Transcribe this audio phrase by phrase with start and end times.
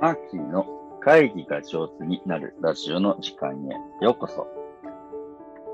[0.00, 0.66] マーキーの
[1.00, 4.46] 会議が上手になるラジオの時間へようこそ。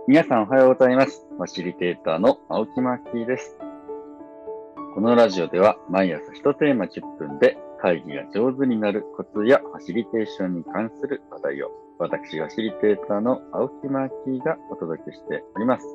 [0.08, 1.26] 皆さんおはようございます。
[1.36, 3.56] ファシリテーターの青木マーキーです。
[4.94, 15.86] このラジオでは毎朝1テーマ10分で会議が上手になるコツやファシリテーションに関する話題を私、ファシリテーターの青木マーキーがお届けしております。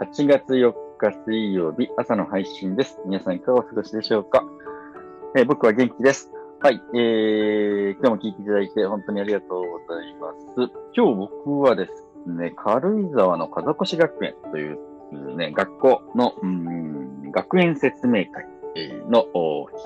[0.00, 2.98] 8月4日水曜日朝の配信です。
[3.06, 4.44] 皆さんいかがお過ごしでしょうか、
[5.36, 6.32] えー、僕は元気です。
[6.60, 10.72] はい、えー、今日も聞いていただいて本当にありがとうございます。
[10.96, 14.78] 今日僕はですね、軽井沢の風越学園という
[15.36, 18.44] ね、学校の、うん、学園説明会
[19.08, 19.26] の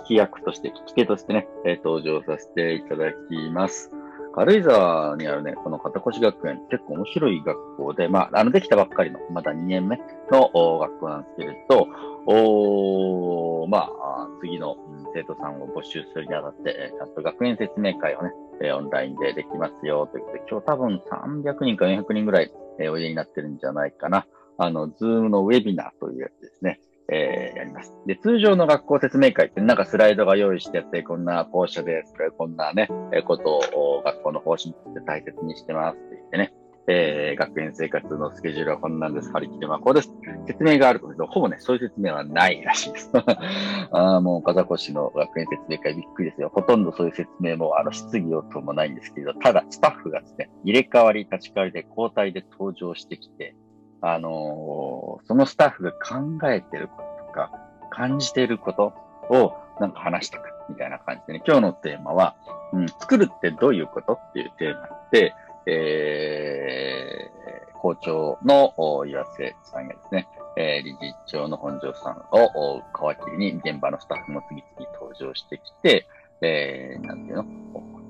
[0.04, 1.48] 聞き役として、聞き手としてね、
[1.84, 3.92] 登場させていただきます。
[4.38, 9.98] 軽井沢にあるね、この片越学園、結構面白い学校で、まあ、あの、できたばっかりの、まだ2年目
[10.30, 11.88] の学校なんですけれど、
[12.26, 14.76] おまあ、次の
[15.12, 18.30] 生徒さんを募集するにあたって、ちゃんと学園説明会をね、
[18.70, 22.52] オンラインでできますよということで、今日多分300人か400人ぐらい
[22.92, 24.24] おいでになってるんじゃないかな。
[24.56, 26.80] あの、 Zoom のウェビナーというやつですね。
[27.10, 27.94] えー、やります。
[28.06, 32.04] で、通常の学校説明会ってなんかスライドが用意してあって、こんな校舎で、
[32.36, 36.52] こんなね、えことを学校の方針として大切にしてますって言ってね、
[36.90, 39.30] えー、学園生活のスケジュールはこんなんです。
[39.30, 40.10] カリキュラムはこうです。
[40.46, 43.10] 説明があるとけどほぼね、そういう説明はないらしいです。
[43.92, 46.50] あもう、風越の学園説明会びっくりですよ。
[46.52, 53.54] ほとんどそういう説明も、あの、質疑応答もないんですけど、ただ、スタッフがですね、入れ替わり、立ち替わりで交代で登場してきて、
[54.00, 57.50] あのー、そのスタッフが考えてることとか、
[57.90, 58.92] 感じていること
[59.28, 62.36] をなんか話していくみたいな感じでね、今日のテーマは、
[62.72, 65.34] うん、作るってどういうことっていうテーマで、
[65.66, 68.74] えー、校長の
[69.06, 76.06] 岩瀬さんがですね、えー、理事長の本庄さんを皮切りに現場のスタッフも次々登場してきて、
[76.40, 77.44] えー、なんていうの？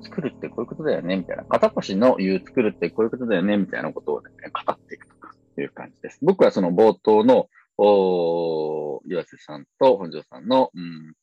[0.02, 1.44] 作るってこういうことだよねみたいな。
[1.44, 4.30] 片腰の言う作るってこういうことだよねみたいなことを、ね、
[4.64, 5.07] 語っていく
[5.60, 6.18] いう感じです。
[6.22, 7.48] 僕はその冒頭の、
[7.80, 11.14] お岩瀬さんと本庄さんの、うん、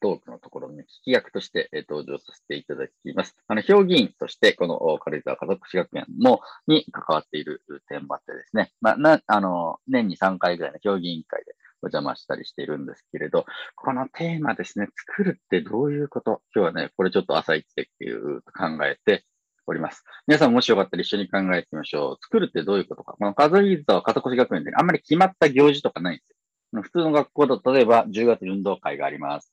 [0.00, 3.36] トークのところに、聞き役として、え登場させていただきます。
[3.46, 11.52] あの、評議員として、この軽井沢家族史学園も、に関わっている点もあってですね、まあ、な、あの、年に3回ぐらいの評議委員会で
[11.82, 13.44] お邪魔したりしているんですけれど、
[13.76, 16.42] このテーマですね、作るってどういうこと？
[16.54, 19.24] 今日はね、これちょっと朝一でっていう考えて
[19.70, 20.04] おります。
[20.26, 22.18] 皆さんもしよかったら一緒に考えてみましょう。
[22.22, 23.12] 作るってどういうことか。
[23.12, 26.82] この軽井沢家族史学園ってあんまり決まった行事とかないんですよ。
[26.82, 29.52] 普通の学校だと、例えば10月に運動会があります。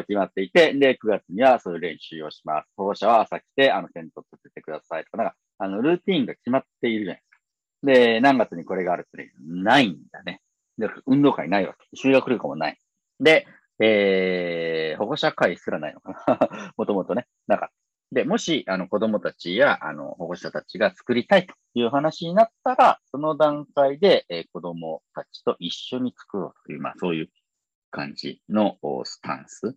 [0.00, 2.68] 決まっていて、で、9月にはそういう練習をします。
[2.76, 7.38] 保護者は朝来て、あの、点取っててくださいとか、なんか、あの、ルーティーンが決まっているじゃないですか。
[7.82, 10.40] で、何月にこれがあるってないんだね。
[10.78, 11.86] で、運動会ないわけ。
[11.94, 12.78] 修学旅行もない。
[13.20, 13.46] で、
[13.80, 16.72] えー、保護者会すらないのかな。
[16.76, 17.81] もともとね、なかった。
[18.12, 27.30] で、もし、あの、子供たちや、あの、保護者たちが作りたいという話になったら、その段階で、えー、子供たちと一緒に作ろうという、まあ、そういう
[27.90, 29.76] 感じのスタンス、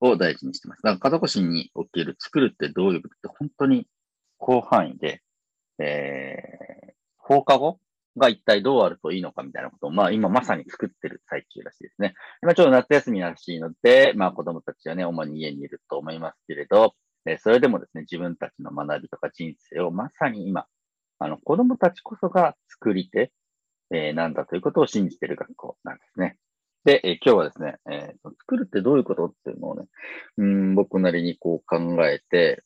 [0.00, 0.82] を大事にしてます。
[0.82, 3.86] だから、肩越における作るってどういうことって本当に
[4.40, 5.22] 広範囲で、
[5.78, 7.80] えー、放課後
[8.16, 12.14] が一体どうあるといいのかみたいなことを、まあ今まさに作ってる最中らしいですね。
[12.42, 16.94] 今ちょっと夏休みらしいので、まあ子供たちはね、主に家にいると思いますけれど、
[17.26, 20.66] え、それでもですね、自分たちの学びとか人生をまさに今、
[21.18, 23.32] あの子供たちこそが作り手、
[23.90, 26.36] えー、なんだということを信じてる学校なんですね。
[26.84, 29.86] で、え、今日はですね、えー、作るってどういうことっていうのをね、
[30.38, 32.62] うん、僕なりにこう考えて、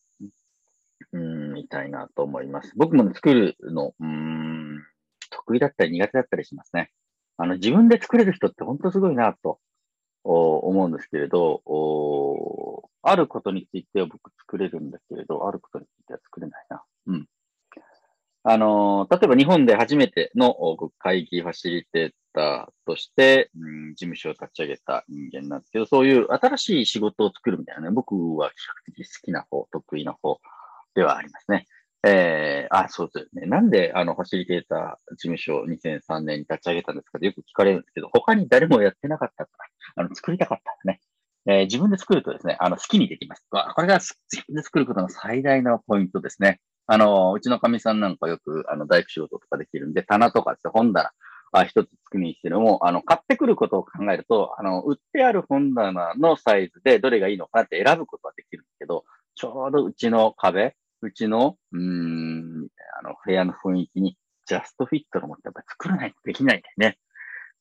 [1.13, 2.73] うん、みたいなと思います。
[2.77, 4.30] 僕もね、作るの、うん、
[5.51, 6.91] 得意だったり苦手だったりしますね。
[7.37, 9.59] あの、自分で作れる人って本当すごいなと
[10.23, 11.63] 思うんですけれど、
[13.03, 16.83] あることについては僕作れるんだけれど、あることについては作れないな。
[17.07, 17.27] うん。
[18.43, 20.55] あの、例えば日本で初めての
[20.99, 28.55] 会議ファシリテーターとして、うん、事務所を立ち上げた人間なんですけど、そういう新しい仕事を作るみたいなね、僕は比
[28.89, 30.41] 較的好きな方、得意な方
[30.95, 31.67] ではありますね。
[32.03, 33.47] えー、あ、そうですね。
[33.47, 39.51] なんで、あの、ファシリテーター事務所2003年に立ち上げたんですかってよく聞かれるんですけど、他に誰もやってなかったか
[39.97, 41.01] ら、あの、作りたかったんですね。
[41.47, 43.45] えー、自分で作るとですね、あの、好きにできます。
[43.51, 44.15] これが自
[44.47, 46.61] 分で作ることの最大のポイントですね。
[46.87, 51.11] あの、うちのかみさんなんかよく、あの、大工仕事とかできるんで、棚とかって本棚、
[51.53, 59.05] あ一つ作りにしてるのも、あの、買ってくることを考えると、あの、売ってある本棚のサイズでどれがいいのかって選ぶことはできるんですけど、
[59.35, 62.69] ちょうどうちの壁、うちの、うん、
[62.99, 64.17] あの、部屋の雰囲気に
[64.47, 66.99] ジャストフィットのものってやっぱり作らないとできないんだよね。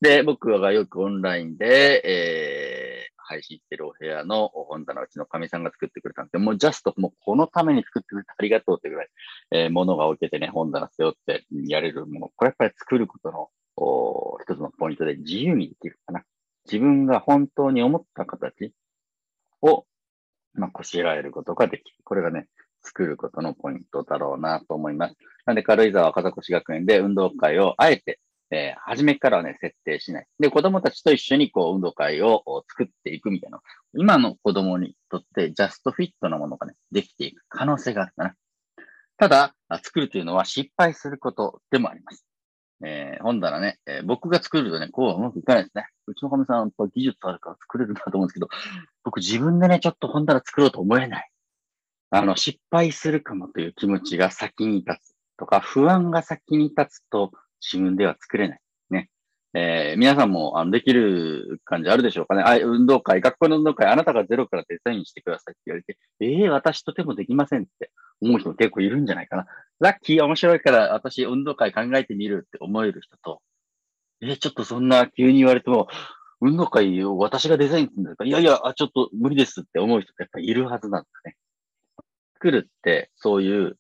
[0.01, 9.07] で、僕がよくオンラインで、えー、配信してるお部屋の本棚うちのかみさんが作ってくれたんで、もうジャスト、もうこのために作ってくれてありがとうってぐらい、
[9.51, 12.31] えー、物が置けてね、本棚背負ってやれるもの。
[12.35, 16.23] これやっぱり作ることのお一つのポイントで自由にできるかな。
[16.65, 18.73] 自分が本当に思った形
[19.61, 19.85] を、
[20.53, 21.97] まあ、こしらえることができる。
[22.03, 22.47] これがね、
[22.89, 25.15] 作ることのポイントだろうなと思います。
[25.45, 28.19] なんで、軽井沢風越学園で運動会をあえて
[28.51, 30.25] えー、初めからはね、設定しない。
[30.39, 33.61] で、子供たちと一緒にこう、運動会を作っていくみたいな。
[33.93, 38.33] 今の子供にとってジャストフィットなものがね、できていく可能性があるかな。
[39.17, 42.25] ただ、作るというのは失敗することでもあります。
[42.83, 45.85] えー、本棚ね、えー、僕が作るとね、こうはうまくいかないですね。
[46.07, 48.47] うちのかみさん、技術あるから作れるんだと思うんですけど、
[49.03, 51.29] 僕自分でね、ちょっと本棚作ろうと思えない。
[52.11, 58.59] あの、失敗するかもという気持ちが先に立つとか、不安が先に立つと、自分では作れない。
[58.89, 59.09] ね。
[59.53, 62.43] えー、皆さんもあのできる感じあるでしょうかね。
[62.43, 67.91] あ、運動会、学校の運動会、あなたがゼロからデザインしてくださいって言われて、ええー、私とてもできませんって
[68.21, 69.45] 思う人結構いるんじゃないかな。
[69.79, 73.41] ラッキー面白いから私運動会考えてみるって思える人と、
[74.21, 75.87] えー、ちょっとそんな急に言われても、
[76.41, 81.35] 運動会を私がデザインするんですかいやいや、あ、ちょっと無理ですって思う人ってやっぱいるはずなんだね。
[82.39, 83.77] 作るって、そういう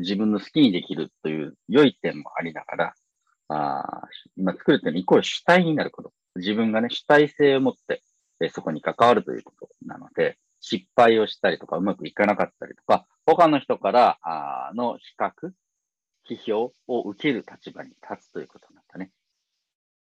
[0.00, 2.94] 自分の好きにできるという良い点もありながら、
[3.48, 4.02] あ
[4.36, 6.12] 今作るっていうのはイコール主体になること。
[6.34, 8.02] 自分がね、主体性を持って、
[8.40, 15.52] えそこに関わるということなので、失敗をしたりとか、うまくいかなかったりとか、他の人からあの比較、
[16.28, 19.10] 批評を受ける立場に立つということなんだね。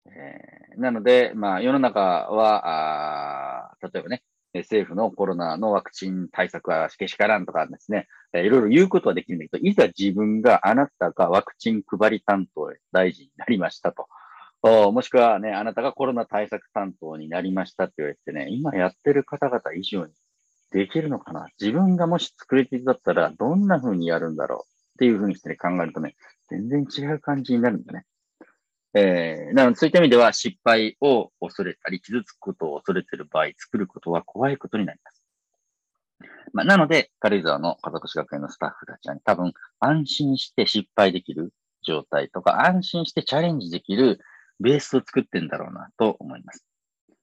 [0.06, 4.23] えー、なので、まあ、世の中は、あ例えばね、
[4.58, 14.06] 政府のコロナのワクチン対策はけしからんとかですね、いろいろ言うことはできるんだけど、いざ自分があなたがワクチン配り担当大臣になりましたと。
[14.93, 20.12] もしくはね、あなたがコロナ対策担当になりましたって言われてね、今やってる方々以上に
[20.72, 26.16] できるのかな自分がもし作り手だったらどんな風にやるんだろうっていう風にして、ね、考えるとね、
[26.50, 28.05] 全然違う感じになるんだね。
[28.94, 35.23] えー、なので、そういった意味では失敗を恐れたり、傷つくことを恐れている場合、作ることは怖いことになります。
[36.52, 41.52] まあ、なので、軽井沢の家族史学園のスタッフたちは、ね、多分、安心して失敗できる
[41.82, 44.20] 状態とか、安心してチャレンジできる
[44.61, 46.64] ベースを作ってんだろうなと思います。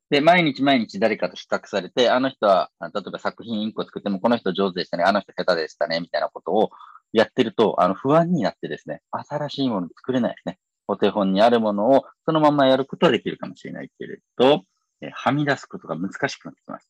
[0.09, 6.69] で、毎日毎日誰かと比較されて、あの人は、例えば作品1個作っても、この人上手でしたね、あの人下手でしたね、みたいなことを
[7.11, 10.59] やってると、あの、不安になってですね、新しいもの作れないですね。
[10.87, 14.63] お手本にあるものをそのままやることはできるかもしれないけれど、
[15.01, 16.89] えはみ出すことが難しくなってきます。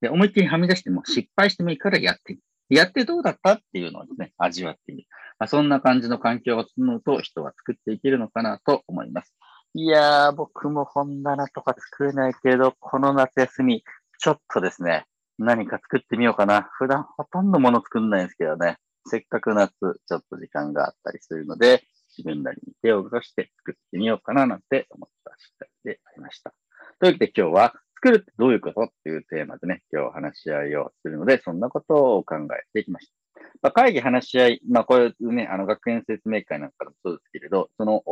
[0.00, 2.42] で、思いっきりはみ出しても失敗してもいいからやってみる。
[2.70, 5.08] やってどうだったっていうのをですね、味わってみる。
[5.38, 9.34] まあ、そんな感じの環境が整うと人は作っていけるのかなと思います。
[9.74, 13.84] いやー、僕も本棚とか作れないけれど、この夏休み、
[14.18, 15.04] ちょっとですね、
[15.38, 16.68] 何か作ってみようかな。
[16.78, 18.76] 普段ほとんど物作んないんですけどね。
[19.06, 19.72] せっかく夏、
[20.06, 21.82] ちょっと時間があったりするので、
[22.16, 25.52] 自分なりに手を動かして作ってみようかななんて思った次
[25.84, 26.52] 第でありました。
[26.98, 33.42] というわけで今日は作るってどういうことっていうテーマでね、今日話し合いをするので、そんなことを考えていきました。
[33.62, 38.02] まあ、会議話し合い、まあこれね、あの学園説明会なんかでもそうですけれど、その、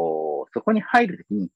[0.52, 1.50] そこに入るときに、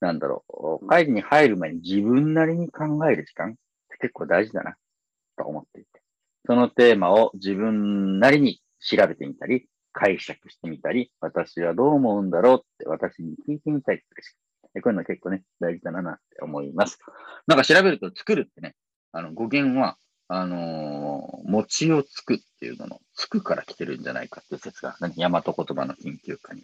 [0.00, 0.44] なんだろ
[0.82, 3.52] う、会議に入る前に自分なりに考える時間っ
[3.90, 4.76] て結構大事だな、
[5.36, 6.00] と思っていて。
[6.46, 14.34] そのテーマを自分なりに調べてみたり、解釈してみたり、私はどう思うんだろうって私に聞いてみたりするし、
[14.82, 16.98] こういうの結構ね、大事だなって思います。
[17.46, 18.74] なんか調べると作るってね、
[19.12, 19.96] あの語源は、
[20.28, 26.62] あのー、餅をつくっていうのの、つくから来てるんじゃないかっていう説が、ね、大和言葉の研究家に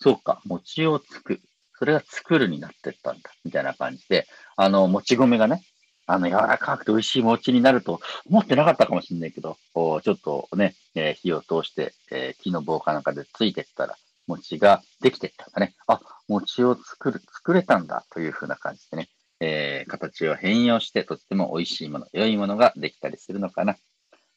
[0.00, 1.40] そうか、餅をつく。
[1.78, 5.62] それが作るになってったんだ、みたいな感じで、あの、もち米がね、
[6.06, 15.74] あの、柔らかくて美味しい餅になると思ってなかったかもしれないけど、ちょっとね、えー、火を通して、えー、木の棒かなんかでついてったら、餅ができてったんだね。
[15.86, 19.08] あ、餅を作る、作れたんだというふうな感じでね、
[19.40, 23.76] えー、形を変容してとっても美味しいもの、良いものができたりするのかな。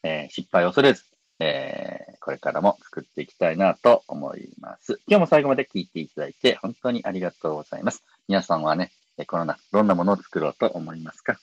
[0.04, 1.04] え失敗を恐れず、
[1.40, 5.00] えこれからも作っていきたいなと思います。
[5.08, 8.04] 今日も最後まで聞いていただいて本当にありがとうございます。
[8.28, 8.92] 皆さんはね、
[9.28, 11.38] この夏どんなものを作ろうと思いますか？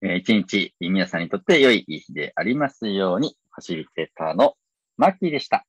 [0.00, 4.54] え一日皆さんにとって良い日でありますように、ファシリテーターの
[4.96, 5.66] マッキーでした。